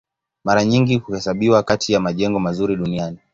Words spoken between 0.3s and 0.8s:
Mara